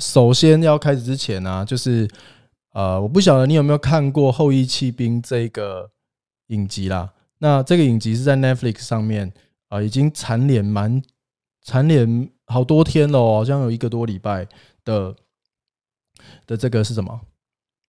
[0.00, 2.08] 首先要开始之前呢，就是
[2.72, 5.90] 呃，我不晓得你有没有看过《后羿弃兵》这个
[6.48, 7.12] 影集啦。
[7.38, 9.32] 那这个影集是在 Netflix 上面
[9.68, 11.02] 啊，已经蝉联蛮
[11.62, 14.46] 蝉联好多天了，好像有一个多礼拜
[14.84, 15.14] 的
[16.46, 17.20] 的这个是什么？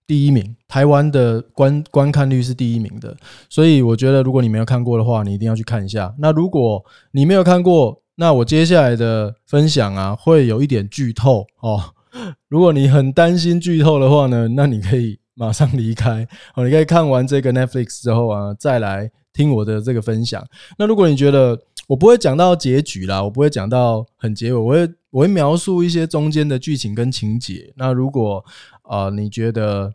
[0.07, 3.15] 第一名，台湾的观观看率是第一名的，
[3.49, 6.13] 所以我觉得如果你没有看过的话，你一定要去看一下。
[6.17, 11.93] 那如果你没有看过，那我接下来的分享啊，会有一点剧透哦。
[12.49, 16.65] 如果你很担心剧透的话呢，那你可以马上离开 哦。
[16.65, 20.45] 你可以看完这个 Netflix 之后啊，再来听我的这个分享。
[20.77, 27.73] 那如果你觉得我不会讲到结局啦，我不会讲到很结尾，我会我会描述一些中间的剧情跟情节。
[27.75, 28.43] 那如果
[28.83, 29.93] 啊你觉得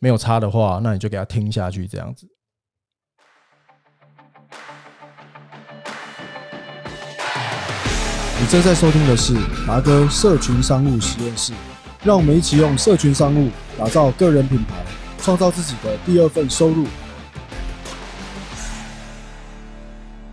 [0.00, 2.26] 没有差的话，那你就给他听下去，这样子。
[8.50, 9.32] 正在收听的是
[9.64, 11.52] 达哥社群商务实验室，
[12.02, 14.84] 让我们一起用社群商务打造个人品牌，
[15.20, 16.84] 创造自己的第二份收入。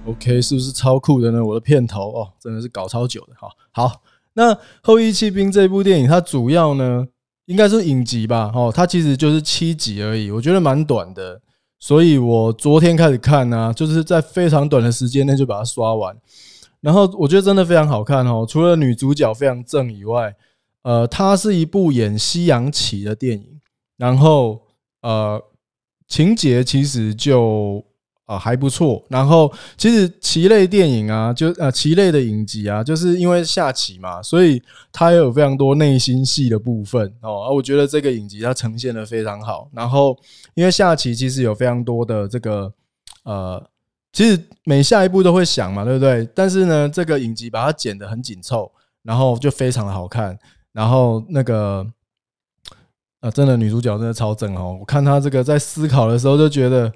[0.08, 1.46] OK，是不是超酷的呢？
[1.46, 3.50] 我的片头哦，真的是搞超久的哈。
[3.70, 4.02] 好，
[4.34, 7.06] 那《后羿弃兵》这部电影，它主要呢
[7.46, 8.52] 应该是影集吧？
[8.56, 11.40] 哦，它其实就是七集而已，我觉得蛮短的。
[11.80, 16.18] 所以我昨天开始看呢，就是在非常短的时间内就把它刷完。
[16.80, 20.36] 然后我觉得真的非常好看哦，除了女主角非常正以外，
[20.84, 23.60] 呃，它是一部演西洋棋的电影，
[23.98, 24.62] 然后
[25.02, 25.44] 呃，
[26.08, 27.84] 情节其实就
[28.26, 29.04] 啊还不错。
[29.10, 34.62] 然后其实棋类电影啊，就呃棋类的影集啊，就是因为下棋嘛，所以
[34.92, 37.52] 它也有非常多内心戏的部分哦。
[37.54, 39.68] 我觉得这个影集它呈现的非常好。
[39.74, 40.16] 然后
[40.54, 42.72] 因为下棋其实有非常多的这个
[43.24, 43.68] 呃。
[44.18, 46.28] 其实每下一步都会想嘛，对不对？
[46.34, 48.72] 但是呢，这个影集把它剪得很紧凑，
[49.04, 50.36] 然后就非常的好看。
[50.74, 51.86] 然后那个，
[53.20, 54.76] 啊，真的女主角真的超正哦！
[54.80, 56.92] 我看她这个在思考的时候，就觉得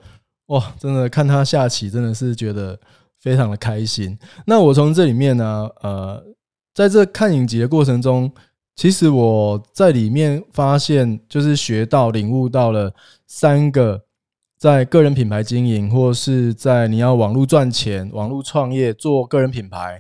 [0.48, 2.80] 哇，真的看她下棋真的是觉得
[3.20, 4.18] 非常的开心。
[4.48, 6.24] 那我从这里面呢，呃，
[6.74, 8.32] 在这看影集的过程中，
[8.76, 12.92] 其实我在里面发现，就是学到、领悟到了
[13.28, 14.06] 三个。
[14.62, 20.00] 在个人品牌经营，或是在你要网络赚钱、网络创业、做个人品牌，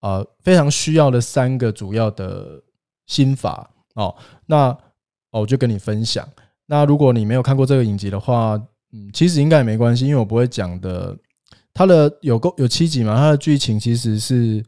[0.00, 2.60] 啊，非常需要的三个主要的
[3.06, 4.12] 心法哦。
[4.46, 4.70] 那
[5.30, 6.28] 哦，我就跟你分享。
[6.66, 11.16] 那如果你没有看过这个影集的话，嗯，其实应该也没关系，因为我不会讲的。
[11.72, 14.64] 它的有够有七集嘛，它的剧情其实是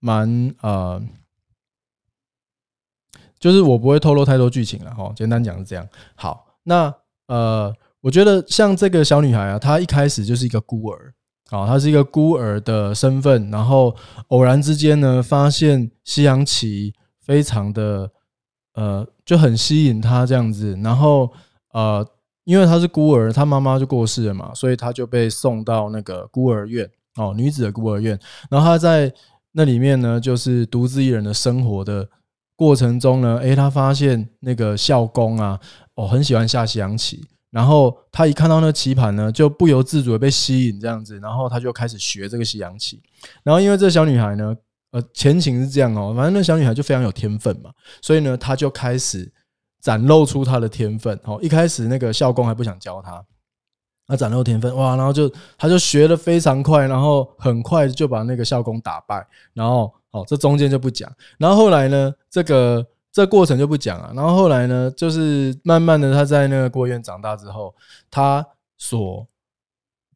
[0.00, 1.02] 蛮呃，
[3.38, 5.12] 就是我不会透露太多剧情了哈。
[5.14, 5.86] 简单讲是这样。
[6.14, 6.94] 好，那
[7.26, 7.76] 呃。
[8.04, 11.14] 我觉得像这个小女孩啊，她一开始就是一个孤儿，
[11.48, 13.96] 啊，她是一个孤儿的身份，然后
[14.28, 16.92] 偶然之间呢，发现西洋棋
[17.22, 18.10] 非常的
[18.74, 21.32] 呃就很吸引她这样子，然后
[21.72, 22.06] 呃，
[22.44, 26.86] 因为她是孤儿，她妈妈就过世了嘛，所以她就被送到那个孤儿院
[27.16, 29.10] 哦，女子的孤儿院，然后她在
[29.52, 32.06] 那里面呢，就是独自一人的生活的
[32.54, 35.58] 过程中呢，诶，她发现那个校工啊，
[35.94, 37.24] 哦，很喜欢下西洋棋。
[37.54, 43.00] 然后他一看到那棋盘呢，就不由自主的被吸引这样子，然后他就开始学这个西洋棋。
[43.44, 44.56] 然后因为这小女孩呢，
[44.90, 47.70] 呃，前情是这样哦，反正那小女孩就非常有天分嘛，
[48.02, 49.32] 所以呢，她就开始
[49.80, 51.16] 展露出她的天分。
[51.22, 53.24] 哦，一开始那个校工还不想教她，
[54.08, 59.24] 那展露天分哇，然后就她就学的非常快，然后很快就把那个校工打败。
[59.52, 61.08] 然后哦，这中间就不讲。
[61.38, 62.84] 然后后来呢，这个。
[63.14, 67.72] 这过程就不讲了，然后后来呢，就是慢慢的他在那个孤儿院长大之后，
[68.10, 68.44] 他
[68.76, 69.24] 所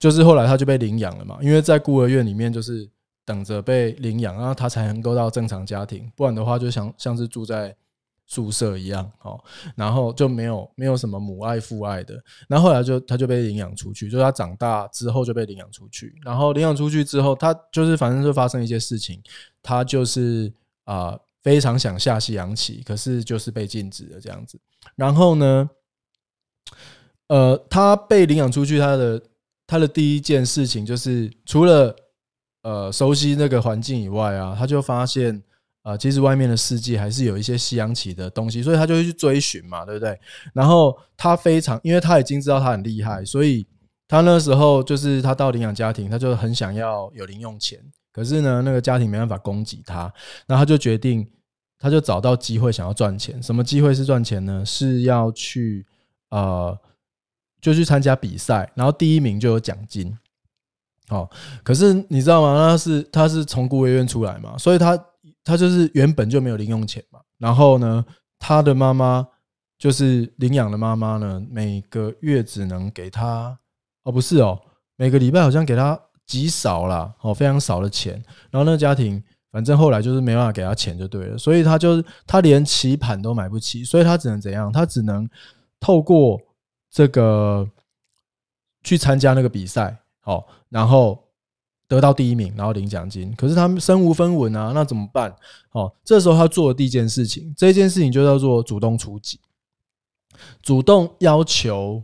[0.01, 2.91] 就是后来他就被领养了嘛，因为在孤儿院里面就是
[3.25, 7.73] 等着被领养，然后他才能够到正常家庭，不然的话就像像是住在
[8.27, 9.41] 宿舍一样，哦，
[9.77, 19.23] 然后就没有没有什么母爱父爱的，然后后来就他就被领养出去，就他长大之后就被领养出去，然后领养出去之后，他就是反正就发生一些事情，
[19.63, 21.17] 他就是啊。
[21.43, 24.59] 非常想下西洋棋，可是就是被禁止了这样子。
[24.97, 25.71] 然后呢，
[27.29, 29.23] 呃，他被领养出去，他的
[29.67, 31.95] 他的第一件事情就是除了
[32.63, 35.43] 呃熟悉那个环境以外啊，他就发现
[35.83, 40.19] 啊，其实外面的世界还是有一些西洋棋的东西，所以他就会去追寻嘛，对不对？
[40.53, 43.67] 然后他非常，因为他已经知道他很厉害，所以
[44.07, 47.79] 他那时候就是他到领养家庭，他就很想要有零用钱。
[48.19, 50.13] 可是呢，那个家庭没办法供给他，
[50.49, 51.25] 然后他就决定，
[51.79, 53.41] 他就找到机会想要赚钱。
[53.41, 54.65] 什么机会是赚钱呢？
[54.67, 55.87] 是要去
[56.31, 56.77] 呃，
[57.61, 60.19] 就去参加比赛，然后第一名就有奖金。
[61.11, 61.31] 哦，
[61.63, 62.71] 可是你知道吗？
[62.71, 64.99] 他是他是从孤儿院出来嘛，所以他
[65.45, 68.05] 他就是原本就没有零用钱嘛，然后呢，
[68.41, 69.25] 他的妈妈
[69.79, 73.57] 就是领养的妈妈呢，每个月只能给他
[74.03, 74.61] 哦，不是哦，
[74.97, 75.99] 每个礼拜好像给他
[76.29, 78.13] 极少啦，哦，非常少的钱。
[78.53, 79.21] 然后那个家庭，
[79.51, 84.71] 反正后来就是没办法给他钱就对了，所以他就他连棋盘都买不起，所以他只能怎样？
[84.71, 85.29] 他只能
[85.81, 86.41] 透过
[86.89, 87.69] 这个
[88.85, 91.25] 去参加那个比赛，好，然后。
[91.91, 93.35] 得到第一名，然后领奖金。
[93.35, 95.35] 可是他们身无分文啊，那怎么办？
[95.73, 99.41] 哦，这时候他做的第一件事情，这件事情就叫做主动出击，
[100.61, 102.03] 主动要求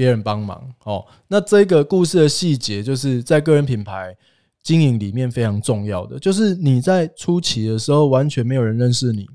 [0.00, 0.66] 别人帮忙。
[0.84, 4.16] 哦，那这个故事的细节，就是在个人品牌
[4.62, 9.28] 经营里面非常重要的，就是你在初期的时候，完全没有人认识你，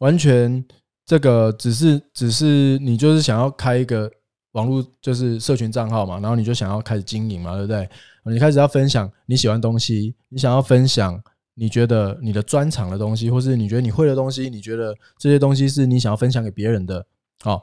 [0.00, 0.64] 完全
[1.06, 4.10] 这个只是只是你就是想要开一个
[4.54, 7.88] 网络就是社群账号嘛，然后你就想要开始经营嘛，对不对？
[8.24, 11.22] 你开始要分享你喜欢东西，你想要分享
[11.54, 17.06] 你觉得你的专长的东西，或是你觉得你会的东西，你觉得这些东西是你想要分享给别人的。
[17.44, 17.62] 好，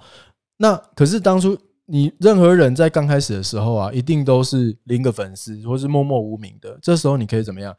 [0.56, 6.78] 那可是当初你任何人在刚开始的时候啊，一定都是零个粉丝，或是默默无名的。
[6.82, 7.76] 这时候你可以怎么样？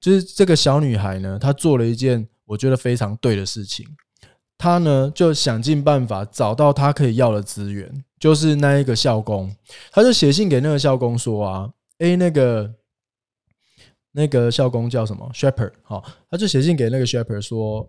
[0.00, 3.86] 就是这个小女孩呢，她做了一件我觉得非常对的事情，
[4.58, 9.54] 她呢就想尽办法找到她可以要的资源，就是那一个校工，
[9.92, 11.70] 她就写信给那个校工说啊。
[11.98, 12.74] 哎，那个
[14.10, 17.88] 那个校工叫什么？Shepherd，好，她就写信给那个 Shepherd 说：“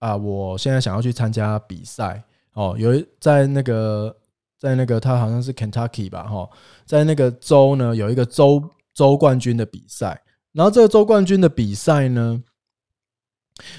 [0.00, 2.22] 啊，我现在想要去参加比赛，
[2.52, 4.14] 哦，有在那个
[4.58, 6.48] 在那个他好像是 Kentucky 吧，哈，
[6.84, 8.62] 在那个州呢有一个州
[8.92, 10.20] 州冠军的比赛，
[10.52, 12.42] 然后这个州冠军的比赛呢，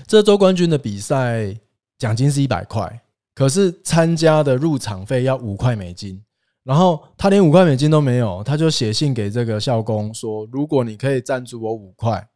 [0.08, 1.56] 这州冠军的比赛
[1.98, 3.02] 奖金是一百块，
[3.36, 6.24] 可是参加的入场费要五块美金。”
[6.62, 12.28] 然后他连五块美金都没有，他就写信给这个校工说：“如果你可以赞助我五块，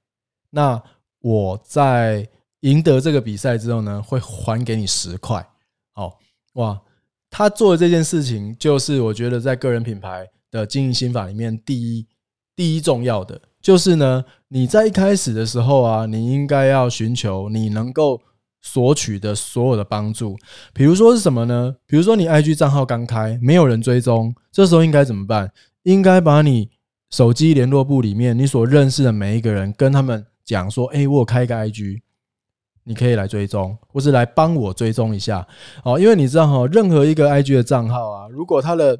[0.50, 0.82] 那
[1.20, 2.28] 我在
[2.62, 5.46] 赢得这个比赛之后呢，会还给你十块。”
[5.94, 6.18] 好
[6.54, 6.82] 哇，
[7.34, 12.06] 他做的这件事情，就是我觉得在个人品牌的经营心法里面，第一
[12.56, 18.22] 第一重要的就是呢，你在一开始的时候啊，你应该要寻求你能够。
[18.66, 20.38] 索取的所有的帮助，
[20.74, 21.76] 比如说是什么呢？
[21.86, 25.52] 比如说你 IG 账号刚开，没有人追踪，这时候应该怎么办？
[25.84, 26.70] 应该把你
[27.10, 32.03] 手机联络簿里面你所认识的每一个人，跟他们讲说：“哎，我开一个 IG，
[32.84, 35.46] 你可以来追踪，或是来帮我追踪一下。”
[35.84, 38.98] 哦，因为你知道哈，任何一个 IG 的账号啊，如果它的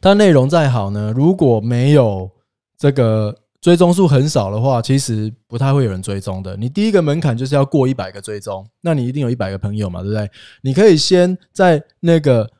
[0.00, 2.30] 它内容再好呢，如果没有
[2.78, 3.36] 这个。
[3.62, 6.56] 追踪数很少的话，其实不太会有人追踪的。
[6.56, 10.30] 你第一个门槛就是要过一百个追踪，那你一定有一百个朋友嘛，对不对？
[10.62, 12.50] 你可以先在那个，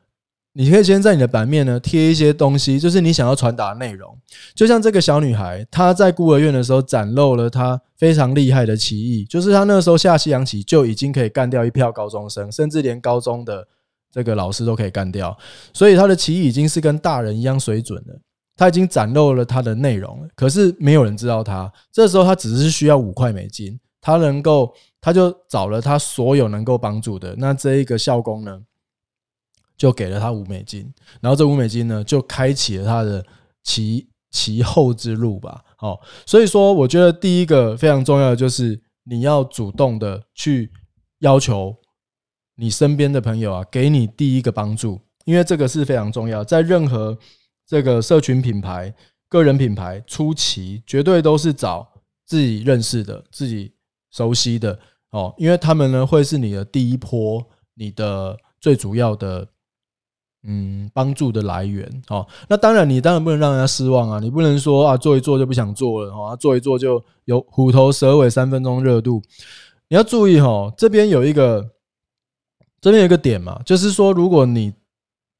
[0.53, 4.17] 你可以先在你的版面呢贴一些东西，就是你想要传达的内容。
[4.53, 13.65] 就像这个小女孩，她在孤儿院的时候展露了她非常厉害的棋艺，就是她那个时候下西洋棋就已经可以干掉一票高中生，甚至连高中的
[14.11, 15.37] 这个老师都可以干掉，
[15.71, 18.19] 所以她的棋艺已经是跟大人一样水准了。
[18.57, 21.71] 她已经展露了她的内容了，可是没有人知道她。
[21.93, 27.33] 这时候她只是需要五块美金，她能够，她就找了她所有能够帮助的。
[27.37, 28.59] 那这一个校工呢，
[29.81, 30.87] 就给了他五美金，
[31.21, 33.25] 然后这五美金呢，就开启了他的
[33.63, 35.59] 其其后之路吧。
[35.79, 40.71] 哦，所以说，我觉得第一个非常重要的就是你要主动的去
[41.21, 41.75] 要求
[42.57, 47.17] 你身边的朋友啊，给你第一个帮助，因为这个是非常重要，在任何。
[47.67, 48.93] 这个社群品牌、
[49.29, 51.89] 个人品牌初期，绝对都是找
[52.25, 53.73] 自己认识的、自己
[54.11, 54.77] 熟悉的
[55.11, 57.41] 哦，因为他们呢会是你的第一波、
[57.75, 59.47] 你的最主要的
[60.43, 62.25] 嗯帮助的来源哦。
[62.47, 69.21] 那当然，你当然不能让人家失望啊，你不能说啊做一做就不想做了哈，做一做就有虎头蛇尾、三分钟热度。
[69.89, 71.71] 你要注意哈，这边有一个
[72.79, 74.73] 这边有一个点嘛，就是说如果你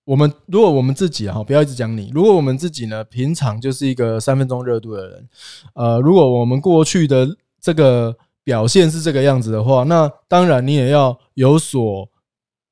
[0.04, 2.12] 我们如果我们自己哈，不要一直讲你。
[2.14, 5.30] 如果我们自己呢，平常就是一个三分钟热度的人，
[5.74, 7.28] 呃，如果我们过去的
[7.62, 12.10] 这个表现是这个样子的话，那当然你也要有所，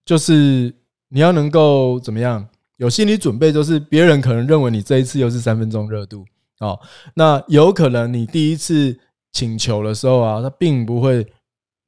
[0.04, 0.76] 就是
[1.10, 2.48] 你要能够怎么样，
[2.78, 6.26] 有心理准备，就是别人可能认为你这一次又是三分钟热度
[6.60, 6.80] 哦，
[7.16, 8.98] 那有可能你第一次
[9.32, 11.28] 请求的时候啊，他并不会。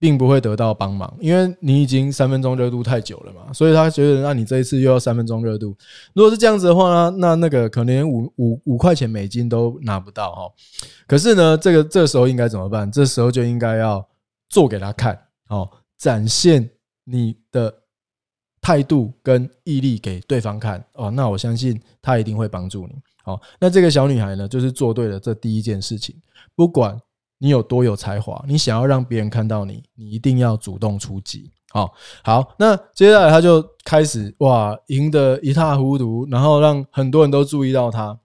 [0.01, 5.77] 并不会得到帮忙，因为你已经三分钟热度太久了嘛，所以他觉得那你这一次又要三分钟热度。
[6.15, 10.51] 如果是这样子的话呢，那那个可能连五五五块钱美金都拿不到哈。
[11.05, 12.91] 可是呢，这个这时候应该怎么办？
[12.91, 14.03] 这时候就应该要
[14.49, 15.15] 做给他看，
[15.49, 16.67] 哦，展现
[17.03, 17.71] 你的
[18.61, 21.11] 态度跟毅力给对方看哦。
[21.11, 22.93] 那我相信他一定会帮助你。
[23.23, 26.15] 好，那这个小女孩呢，就是做对了这第一件事情，
[26.55, 26.99] 不管。
[27.43, 31.51] 你有多有才华，你想要让别人看到你，你一定要主动出击。
[31.71, 31.91] 好，
[32.23, 38.15] 好，那接下来他就开始哇，赢得一塌糊涂，然后让很多人都注意到他。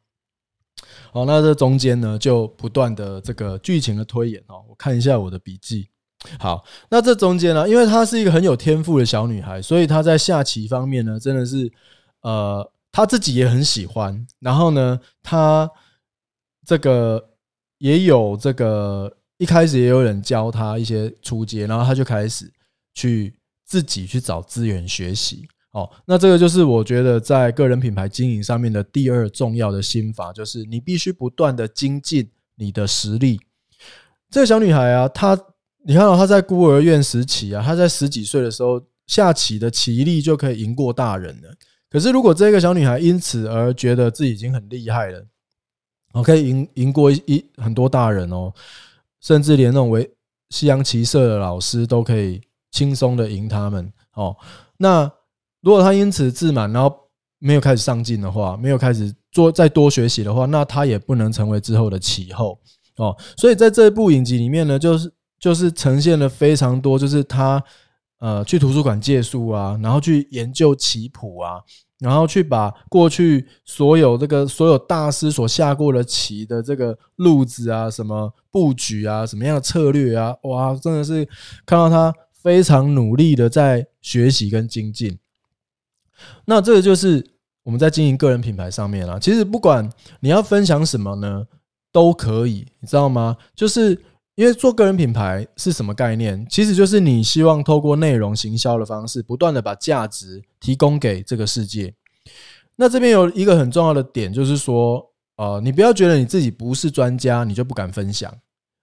[1.15, 4.63] 好，那这中间呢，就不断的这个剧情的推演哦。
[4.69, 5.89] 我看一下我的笔记。
[6.39, 11.71] 好，那这中间呢，因为她是一个很有天赋的小女孩，所以她在下棋方面呢，真的是
[12.23, 14.27] 呃，她自己也很喜欢。
[14.41, 15.71] 然后呢，她
[16.65, 17.23] 这个
[17.79, 22.51] 也有这个一开始也有人教她一些初阶，然后她就开始
[22.95, 25.47] 去自己去找资源学习。
[25.73, 33.39] 哦，那这个就是我觉得在个人品牌经营上面的第二重要的心法，就是你必须不断的精进你的实力。
[34.31, 35.39] 这个小女孩啊，她
[35.87, 41.55] 你看到她在孤儿院时期啊，她在十几岁的时候下棋的棋力就可以赢过大人了。
[41.89, 45.25] 可是如果这个小女孩因此而觉得自己已经很厉害了，
[46.13, 48.53] 我可以赢赢过一很多大人哦，
[49.21, 50.11] 甚至连那种为
[50.51, 52.41] 西洋棋社的老师都可以
[52.73, 54.37] 轻松的赢他们哦，
[54.77, 55.11] 那。
[55.63, 56.97] 如果他因此自满，然后
[57.41, 62.57] 没有开始上进的话，没有开始做再多学习的话，那他也不能成为之后的棋后
[62.99, 63.17] 哦。
[63.37, 67.63] 所以在这部影集里面呢，就是就是呈现了非常多，就是他
[68.19, 71.61] 呃去图书馆借书啊，然后去研究棋谱啊，
[71.99, 81.25] 然后去把过去所有这个所有大师所下过的棋的这个路子啊、什么布局啊、什么样的策略啊，哇，真的是
[81.65, 85.19] 看到他非常努力的在学习跟精进。
[86.47, 87.25] 那这个就是
[87.63, 89.91] 我们在经营个人品牌上面啊，其实不管
[90.21, 91.47] 你要分享什么呢，
[91.93, 93.37] 都可以，你知道吗？
[93.55, 94.01] 就是
[94.37, 96.47] 因为做个人品牌是什么概念？
[96.49, 101.93] 其实就是你希望透过内容行销的方式，不断的把价值提供给这个世界。
[102.77, 105.05] 那这边有一个很重要的点，就是说，
[105.37, 108.33] 呃，你不要觉得你自己不是专家，你就不敢分享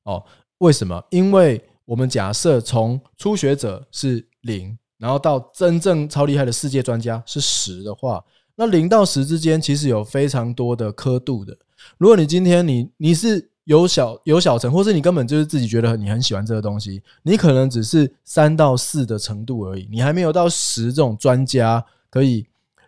[0.03, 0.23] 哦。
[0.57, 1.01] 为什么？
[1.11, 4.77] 因为我们假设从初学者是零。
[4.99, 8.23] 然后到真正超厉害的世界专家是十的话，
[8.55, 11.57] 那零到十之间其实有非常多的刻度的。
[11.97, 22.45] 如果你今天你你是有小有小成，或是你根本就是自己觉得你很喜欢这个东西，你可能只是三到四的程度而已，你还没有到十这种专家可以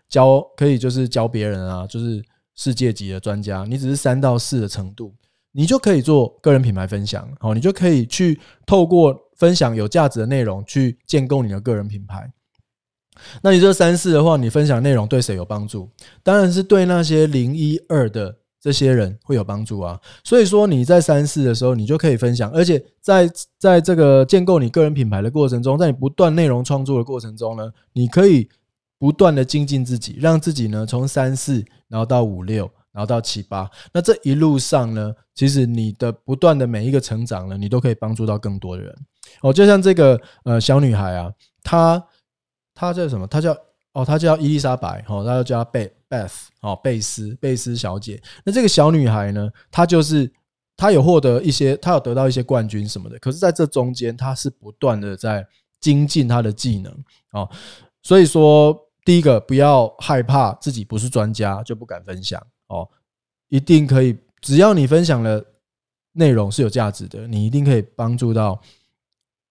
[0.09, 2.23] 教，可以就是教别人啊，就是
[2.55, 5.13] 世界级的专家，你只是三到四的程度，
[5.51, 9.21] 你就可以做个人品牌分享，好，你就可以去透过。
[9.35, 12.31] 分享有价值的内容去建构你的个人品牌。
[13.41, 15.89] 那你这三四的话，你分享内容对谁有帮助？
[16.23, 18.33] 当然是对那些零一二的
[18.65, 20.01] 这些人会有帮助啊。
[20.23, 23.29] 所以说你在三四的时候，你就可以分享，而且在
[23.59, 28.49] 在这个建构你个人品牌的过程中，在你不断内容创作的过程中呢，你可以
[28.97, 32.67] 不断的精进自己，让自己呢从三四然后到五六。
[32.95, 38.95] 然后到七八，那这一路上呢，其实你的不断的每一个成长呢，你都可以帮助到更多的人。
[39.41, 41.29] 哦，就像这个呃小女孩啊，
[41.61, 42.01] 她
[42.73, 43.27] 她叫什么？
[43.27, 43.53] 她叫
[43.95, 48.21] 哦，她叫伊丽莎白，哦，她要叫她贝 Beth，哦，贝斯贝斯小姐。
[48.43, 50.29] 那这个小女孩呢，她就是
[50.75, 53.17] 她有获得一些，她有得到一些冠军什么的。
[53.19, 55.47] 可是在这中间，她是不断的在
[55.79, 56.93] 精进她的技能。
[57.31, 57.49] 哦，
[58.03, 62.45] 所以说第一个不要害怕自己不是专家就不敢分享。
[62.67, 62.87] 哦，
[63.47, 65.41] 一定可以，只要你分享了
[66.11, 68.61] 内容是有价值的，你一定可以帮助到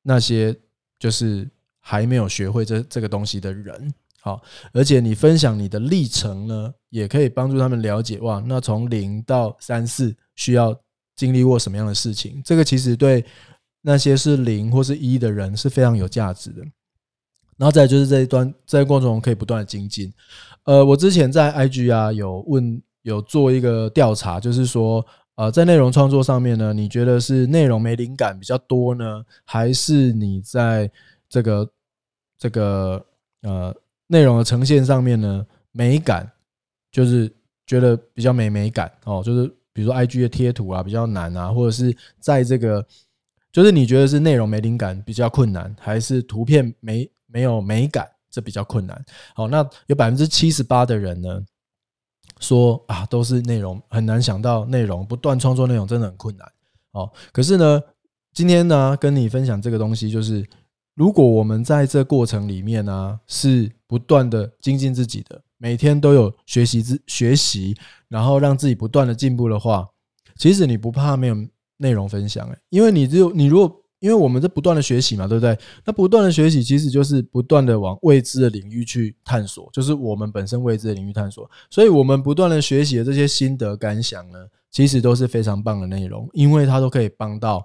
[0.02, 0.54] 那些
[0.98, 1.48] 就是
[1.80, 3.90] 还没有学会这这个东西的人。
[4.24, 4.40] 好，
[4.72, 10.74] 而且你分享你的历程呢，也可以帮助他们了解哇，那从零到三四需要
[11.14, 12.40] 经历过什么样的事情？
[12.42, 13.22] 这个其实对
[13.82, 16.62] 那些是零或是一的人是非常有价值的。
[17.58, 20.10] 然后再就是这一段在过程中可以不断的精进。
[20.64, 22.82] 呃，我之前在 IG 啊有问。
[23.04, 25.04] 有做一个调查，就是说，
[25.34, 30.90] 呃，在内容创作上面呢，你觉得是内容没灵感比较多呢，还是你在
[31.28, 31.70] 这个
[32.38, 33.04] 这个
[33.42, 33.76] 呃
[34.06, 36.30] 内容的呈现上面呢，美感
[36.90, 37.32] 就是
[37.66, 42.86] 觉得比较没美感哦，就是比如说 I G 的贴图啊比较难啊，或者是在这个
[43.52, 49.04] 就是你觉得是内容没灵感比较困难，还是图片没没有美感这比较困难？
[49.34, 51.42] 好，那有百分之七十八的人呢。
[52.40, 56.46] 说啊，都是内容很难想到内容，不断创作内容真的很困难
[56.90, 57.10] 哦。
[57.32, 57.80] 可是呢，
[58.32, 60.44] 今天呢，跟你分享这个东西，就是
[60.94, 67.76] 如果我们在这过程里面呢，是不断的精进自己的，每天都有学习自学习，
[68.08, 69.88] 然后让自己不断的进步的话，
[70.36, 71.36] 其实你不怕没有
[71.76, 73.80] 内容分享诶，因为你只有你如果。
[74.00, 75.58] 因为我们在不断的学习嘛，对不对？
[75.86, 81.50] 那不断的学习其实就是不断的往未知的领域去探索，就是我们本身未知的领域探索。
[81.70, 84.38] 所以，我们不断的学习的这些心得感想呢，
[84.70, 87.64] 其实都是非常棒的内容，因为它都可以帮到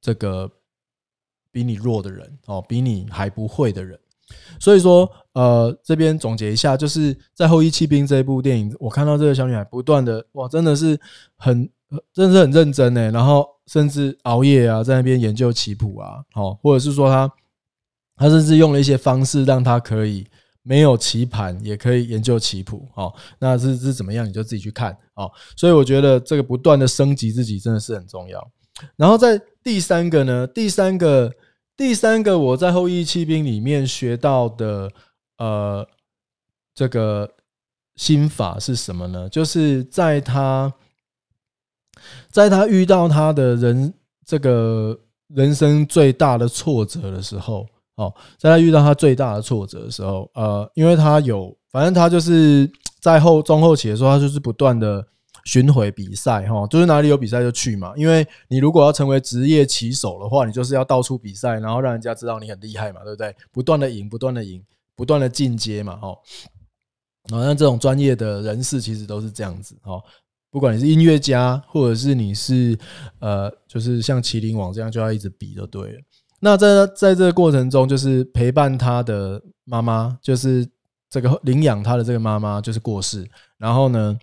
[0.00, 0.50] 这个
[1.52, 3.96] 比你弱的人哦，比你还不会的人。
[4.58, 10.98] 所以说，呃，这边总结一下，就是在《后羿弃兵》这一部电影，我看到这个小女孩不断的哇，真的是
[11.36, 11.68] 很，
[12.14, 13.10] 真的是很认真呢。
[13.10, 17.30] 然后甚至熬夜啊，在那边研究棋谱啊，好，或者是说她，
[18.16, 20.26] 她甚至用了一些方式，让她可以
[20.62, 22.88] 没有棋盘也可以研究棋谱。
[22.94, 24.96] 好，那是是怎么样，你就自己去看。
[25.12, 28.50] 好，所以我觉得这个不断的升级自己真的是很重要。
[28.96, 31.30] 然后在第三个呢，第三个。
[31.78, 34.90] 第三个，我在《后羿弃兵》里面学到的，
[35.38, 35.86] 呃，
[36.74, 37.30] 这个
[37.96, 39.28] 心法是什么呢？
[39.28, 40.72] 就是在他，
[42.30, 43.92] 在他遇到他的人
[44.24, 47.66] 这个人生最大的挫折的时候，
[47.96, 55.06] 哦，在他遇到他最大的挫折的时候，呃，因为他有，反正他就是在后中后期的时候，他就是不断的。
[55.44, 57.92] 巡回比赛哈，就是哪里有比赛就去嘛。
[57.96, 63.32] 因为你如果要成为职业棋手的话，你就是要到处比赛，然后让人家知道你很厉害嘛，对不对？
[63.52, 64.60] 不断的赢，不断的赢，
[64.96, 66.16] 不断的进阶嘛，哈。
[67.30, 70.02] 好像这种专业的人士其实都是这样子哈。
[70.50, 72.78] 不管你是音乐家，或者是你是
[73.18, 76.00] 呃，就是像麒麟王这样，就要一直比就对了。
[76.40, 80.66] 那在在这个过程中，就是陪伴他的妈妈，就是
[81.10, 84.18] 这个领养他的这个妈妈，就是过世，然后呢？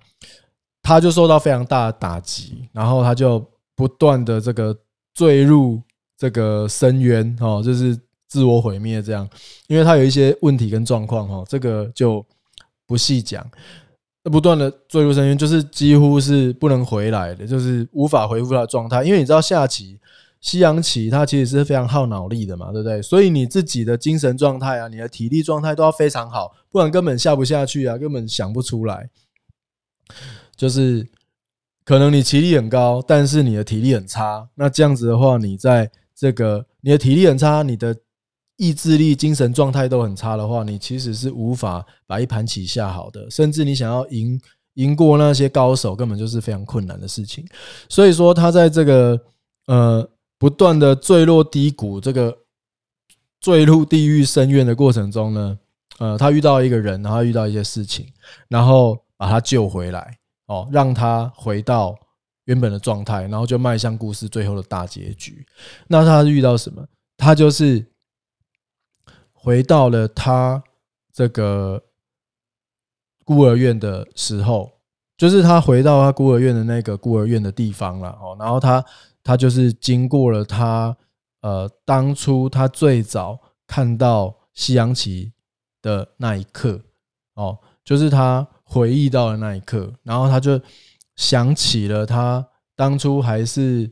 [0.85, 3.41] 他就受到非常大的打击，然后他就
[3.73, 4.77] 不断的这个
[5.13, 5.81] 坠入
[6.17, 7.97] 这个深渊哦，就是
[8.33, 9.29] 自我毁灭这样，
[9.67, 12.25] 因为他有一些问题跟状况哈，这个就
[12.87, 13.47] 不细讲。
[14.23, 19.03] 不断的坠入深渊，就是几乎是不能回来的，就是无法恢复他的状态。
[19.03, 19.99] 因为你知道下棋、
[20.41, 22.99] 西洋棋，它其实是非常耗脑力的嘛，对不对？
[23.03, 29.11] 所以你自己的精神状态啊，你的体力状态都要非常好，不然根本下不下去啊，根本想不出来。
[30.55, 31.07] 就是
[31.85, 34.49] 可能你棋力很高，但是你的体力很差。
[34.55, 37.93] 那这样子的话，你在这个你的体力很差，你的
[38.57, 43.29] 意志力、精神状态都很差的话，你其实是无法把一盘棋下好的。
[43.29, 44.39] 甚至你想要赢
[44.75, 47.45] 赢过那些高手，根本就是非常困难的事情。
[47.89, 49.19] 所以说，他在这个
[49.67, 52.37] 呃不断的坠落低谷、这个
[53.39, 55.59] 坠入地狱深渊的过程中呢，
[55.99, 58.07] 呃，他遇到一个人，然后遇到一些事情，
[58.47, 60.17] 然后把他救回来。
[60.47, 61.95] 哦，让他回到
[62.45, 65.45] 原本的状态，然后就迈向故事最后的大结局。
[65.87, 66.85] 那他遇到什么？
[67.15, 67.83] 他就是
[69.43, 70.63] 回到了他
[71.11, 71.83] 这个
[73.25, 74.71] 孤儿院的时候，
[75.17, 78.17] 就是他回到他孤儿院的那个孤儿院的地方了。
[78.21, 78.83] 哦，然后他
[79.21, 80.95] 他就是经过了他
[81.41, 85.33] 呃当初他最早看到西洋棋
[85.81, 86.79] 的那一刻，
[87.35, 88.47] 哦，就是他。
[88.65, 90.59] 回忆到了那一刻，然后他就
[91.15, 92.43] 想起了他
[92.75, 93.87] 当初还是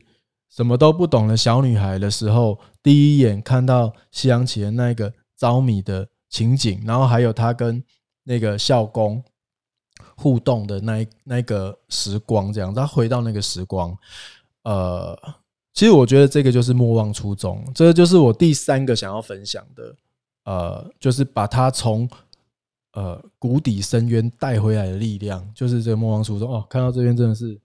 [0.50, 5.12] 什么都不懂的小女孩的时候，第一眼看到西洋棋的那个
[5.42, 7.82] 着迷的情景，然后还有他跟
[8.22, 9.20] 那个校工
[10.14, 13.96] 互动的那那个时光，这样他回到那个时光，
[14.62, 15.18] 呃，
[15.72, 19.96] 其实我觉得这个就是莫忘初衷，这个就是我第三个想要分享的，
[20.44, 22.08] 呃，就是把他从。
[22.94, 26.62] 呃，谷底深渊带回来的力量，就是这个莫忘初衷哦。
[26.68, 27.58] 看到这边真的是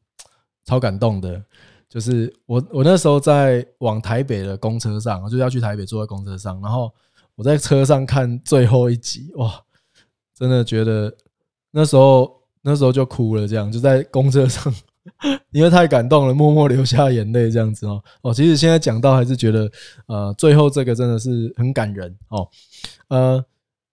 [0.64, 1.44] 超感动的。
[1.90, 6.90] 就是我我那时候在往台北的公车上，我就要去台北坐在公车上，然后
[7.38, 9.64] 我在车上看最后一集，哇，
[10.36, 11.16] 真的觉得
[11.72, 14.74] 那时候那时候就哭了，这样就在公车上，
[15.52, 18.04] 因为太感动了，默默流下眼泪这样子哦。
[18.24, 19.72] 哦，其实现在讲到还是觉得，
[20.08, 22.50] 呃，最后这个真的是很感人哦，
[23.08, 23.46] 呃。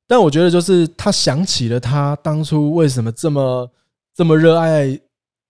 [0.07, 3.73] 但我觉得，就是他想起了他当初为什么这么
[4.15, 4.87] 这么热爱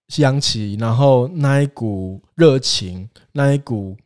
[0.06, 3.96] 西洋棋，然后那一股热情，那一股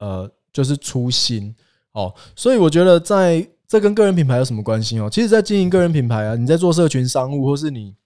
[0.00, 1.54] 呃，就是初心
[1.94, 2.14] 哦。
[2.36, 5.08] 所以我觉得，在这跟个人品牌有什么关系哦？
[5.10, 7.96] 其实，在经营个人品牌啊，你在做社群商务，或是你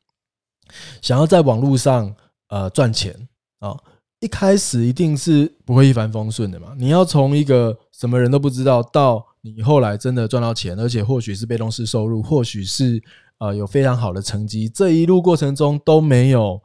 [1.03, 2.15] 想要在网络上
[2.49, 3.15] 呃赚钱
[3.59, 3.77] 啊，
[4.21, 6.75] 一开始一定是不会一帆风顺的嘛。
[6.79, 13.03] 你要从一个什么人都不知道到你后来真的赚到钱，而且或许是被动式收入，或许是
[13.39, 16.61] 呃有非常好的成绩，这一路过程中都没有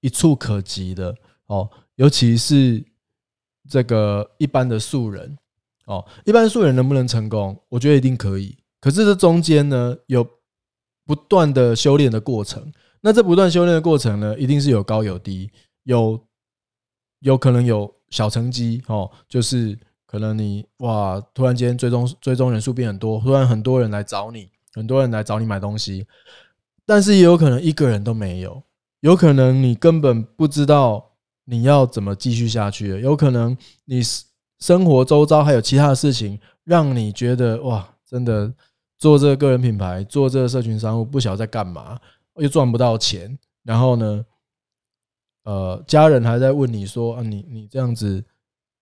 [0.00, 1.14] 一触可及的
[1.46, 1.68] 哦。
[1.96, 2.84] 尤其是
[3.68, 5.36] 这个一般的素人
[5.88, 7.58] 哦，一般素人能不能成功？
[7.68, 8.56] 我觉得一定可以。
[8.80, 10.24] 可是这中间呢，有
[11.04, 12.72] 不断的修炼的过程。
[13.00, 15.50] 那这不断修炼的过程呢，一定是有高有低，
[15.82, 16.20] 有
[17.20, 19.76] 有可能有小成绩哦，就是。
[20.10, 26.06] 可能你哇，突然间追踪追踪人数变很多，突然很多人来找你，很多人来找你买东西，
[26.86, 28.62] 但是也有可能一个人都没有，
[29.00, 31.10] 有可能你根本不知道
[31.44, 34.24] 你要怎么继续下去，有可能你是
[34.58, 38.52] 生活周遭还有其他的事情，让你觉得哇，真的
[38.98, 42.00] 做这个个人品牌，做这个社群商务，不晓得在干嘛，
[42.36, 44.24] 又赚不到钱，然后呢，
[45.44, 48.24] 呃，家人还在问你说啊，你你这样子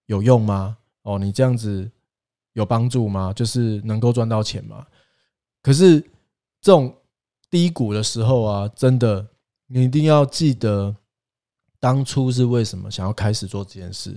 [0.06, 0.78] 有用吗？
[1.02, 1.90] 哦，你这样子
[2.54, 3.32] 有帮助吗？
[3.32, 4.86] 就是能够赚到钱吗？
[5.62, 6.00] 可是
[6.60, 6.94] 这种
[7.50, 9.26] 低谷的时候啊，真的，
[9.66, 10.96] 你一定要记得。
[11.78, 14.10] 当初是为什么想要开始做这件事？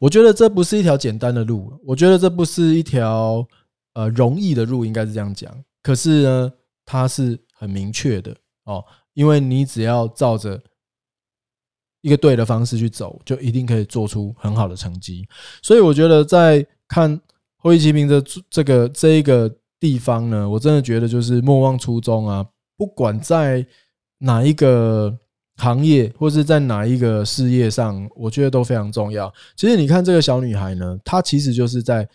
[0.00, 3.46] 我觉得这不是一条简单的路，我觉得这不是一条
[3.92, 5.54] 呃容易的路，应该是这样讲。
[5.82, 6.52] 可是呢，
[6.86, 8.34] 它是很明确的
[8.64, 8.82] 哦，
[9.12, 10.58] 因为你只要照着
[12.00, 15.28] 一个对的方式去走，就一定可以做出很好的成绩。
[15.62, 17.14] 所以我觉得在看
[17.58, 22.46] 《后羿骑兵》的这个这一个地方呢，我真的觉得就是莫忘初衷啊，
[22.78, 23.66] 不管在
[24.16, 25.18] 哪一个。
[25.60, 29.30] 行业或是在哪一个事业上，我觉得都非常重要。
[29.54, 32.08] 其实你看这个小女孩呢，她其实就是在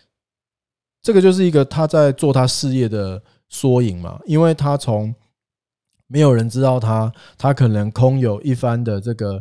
[1.00, 4.18] 这个就是一个她在做她事业的缩影嘛。
[4.26, 5.14] 因为她从
[6.08, 9.40] 没有人知道她，她可能空有一番的这个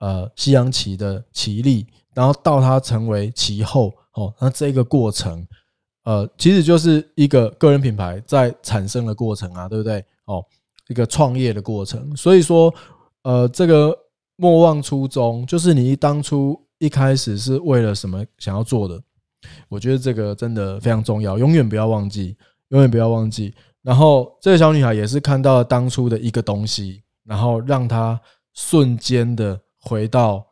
[0.00, 5.46] 呃西洋棋的棋力，然后到她成为棋后哦，那这个过程
[6.02, 10.04] 呃，其实就是一个个人品牌在产生的过程啊，对不对？
[10.24, 10.44] 哦，
[10.88, 12.74] 一个创业的过程，所以说。
[13.24, 13.94] 呃，这个
[14.36, 19.02] 莫忘初衷，就是你当初一开始是为了什么想要做的？
[19.68, 22.36] 我觉得这个真的非常重要，永远不要忘记，
[22.68, 23.54] 永远不要忘记。
[23.82, 28.18] 然后这个小女孩也是看到了当初的一个东西，然后让她
[28.54, 30.46] 瞬间的回到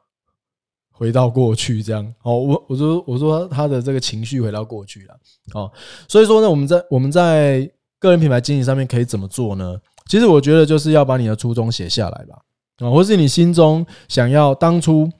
[0.91, 2.39] 回到过去，这样哦。
[2.39, 5.19] 我我说我说她的这个情绪回到过去了
[5.55, 5.71] 哦。
[6.07, 9.79] 所以说呢，我们在我们在个人品牌经营上面可以怎么做呢？
[10.07, 12.43] 其实我觉得就是要把你的初衷写下来吧。
[12.79, 15.11] 啊，或是你心中想要当初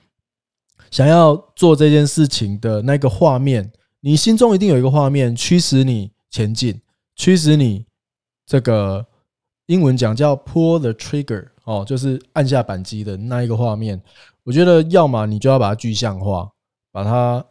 [0.91, 6.81] 想要做这件事情的那个画面，你心中一定有一个画面驱使你前进，
[7.15, 7.85] 驱使你
[8.45, 9.05] 这个
[9.67, 14.01] 英文讲叫 pull the trigger 哦，就是按下扳机的那一个画面。
[14.43, 16.51] 我觉得要么你就要把它具象化，
[16.91, 17.45] 把它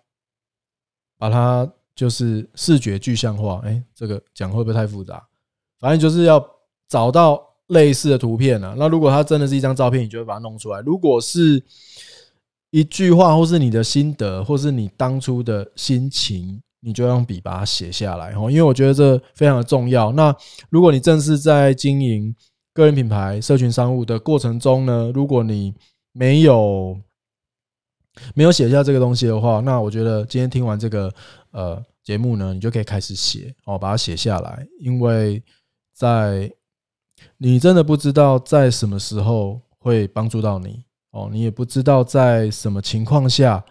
[1.17, 3.63] 把它就是视觉具象化。
[3.65, 5.27] 哎，这个讲会不会太复杂？
[5.79, 6.45] 反正就是要
[6.89, 7.52] 找到。
[7.73, 11.63] 类似的图片啊，那如果它真的是一张照片，你就会把它弄出来；如果是
[12.71, 18.51] 一句话，或是你的心得，或是你当初的心情，你就用笔把它写下来哦。
[18.51, 20.13] 因为我觉得这非常的重要。
[20.13, 20.35] 那
[20.71, 22.35] 如果你正是在经营
[22.73, 25.75] 个人品牌、社群商务的过程中呢，如果你
[26.13, 26.99] 没有
[28.35, 31.13] 没有写下这个东西的话，那我觉得今天听完这个
[31.53, 35.43] 呃节目呢，你就可以开始写哦，把它写下来，因为
[35.95, 36.51] 在
[37.45, 43.65] 你真的不知道在什么时候会帮助到你哦，你也不知道在什么情况下，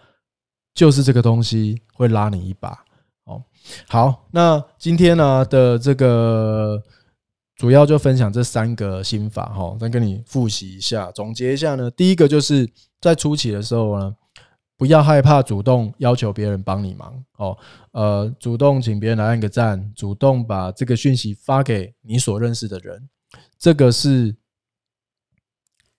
[0.74, 2.84] 就是这个东西会拉你一把
[3.24, 3.42] 哦。
[3.88, 6.82] 好，那今天呢的这个
[7.56, 11.90] 主要就分享这三个心法哈，再跟你复习一下，总结一下呢。
[11.92, 14.14] 第一个就是在初期的时候呢，
[14.76, 17.56] 不要害怕主动要求别人帮你忙哦，
[17.92, 23.08] 呃，主动请别人来按个赞，主动把这个讯息发给你所认识的人。
[23.58, 24.34] 这个是，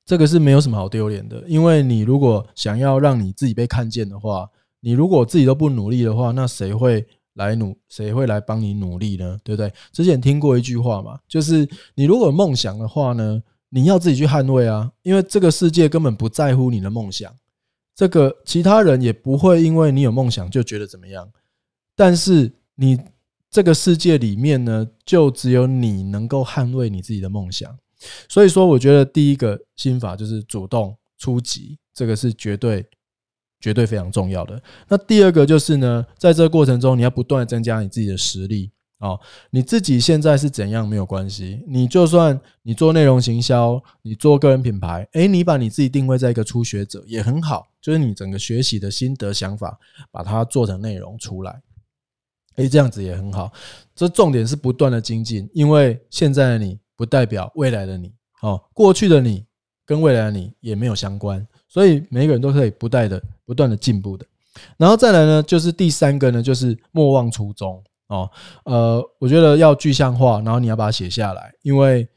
[0.05, 4.49] 这个是没有什么好丢脸的，因为你如果想要让你自己被看见的话，
[4.81, 7.77] 你如果自己都不努力的话，那谁会来努？
[7.87, 9.39] 谁会来帮你努力呢？
[9.43, 9.71] 对不对？
[9.91, 17.33] 之前听过一句话嘛，就是你如果梦想的话呢，你要自己去捍卫啊，因为这个世界根本不在乎你的梦想，
[17.95, 21.31] 这个其他人也不会因为你有梦想就觉得怎么样，
[21.95, 22.99] 但是你。
[23.53, 27.71] 这个世界里面呢，就只有你能够捍卫你自己的梦想。
[28.27, 32.83] 所以说，我觉得第一个心法就是主动出击，这个是绝对、
[33.59, 34.59] 绝对非常重要的。
[34.87, 39.19] 那第二个就是呢，在这个过程中，你要不断增加你自己的实力哦。
[39.51, 49.77] 你自己现在是怎样没有关系，你就算你做内容行销，你做个人品牌，诶，你把你自己定位在一个初学者也很好，就是你整个学习的心得想法，
[50.09, 51.61] 把它做成内容出来。
[52.55, 53.51] 哎，这样子也很好。
[53.95, 58.11] 这重点是不断的精进，因为现在的你不代表未来的你
[58.41, 59.45] 哦，过去的你
[59.85, 64.25] 跟未来的你也没有相关，所以每个人都可以不断的、不断的进步的。
[64.77, 68.29] 然后再来呢，就是第三个呢，就是莫忘初衷哦。
[68.65, 72.07] 呃，我觉得要具象化，然后你要把它写下来，因为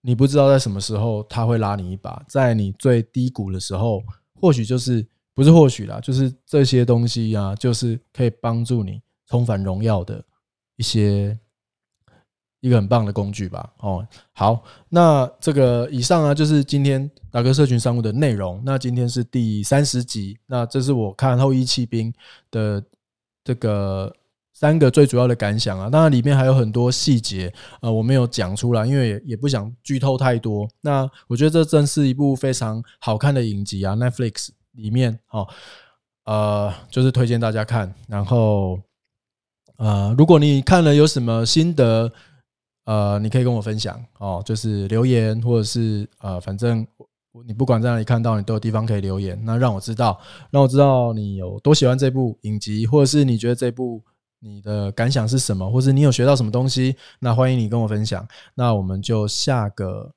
[0.00, 4.02] 你不知道在什么时候他会拉你一把，在你最低谷的时候，
[4.40, 9.00] 或许就是不是或许啦，就是这些东西啊，就是可以帮助你。
[9.32, 10.22] 重返荣耀的
[10.76, 11.38] 一些
[12.60, 13.72] 一个很棒的工具吧。
[13.78, 18.62] 哦，好，那这个以上呢，就是今天达哥社群商务的内容。
[18.62, 22.12] 那今天是第三十集，那这是我看后羿弃兵
[22.50, 22.84] 的
[23.42, 24.14] 这个
[24.52, 25.88] 三个最主要的感想啊。
[25.88, 30.68] 当然里面还有很多细节，呃，我没有讲出来，因为也也不想剧透太多。
[30.82, 35.48] 那我觉得这真是一部非常好看的影集啊，Netflix 里面哦，
[36.26, 37.92] 呃，就是推荐大家看。
[38.06, 38.78] 然后，
[39.82, 42.12] 呃，如果你看了有什么心得，
[42.84, 46.86] 呃，你可以跟我分享哦，就是留言或者是呃，反正。
[47.46, 54.02] 你不管在哪里看到，你都有地方可以留言，那让我知道，让我知道你有多喜欢这部影集，或者是你觉得这部
[54.40, 58.28] 你的感想是什么，或是你有学到什么东西，那欢迎你跟我分享。
[58.54, 60.12] 那我们就下个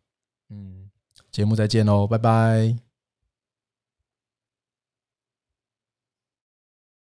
[0.49, 0.89] 嗯
[1.31, 2.84] 节目再见喽，拜拜。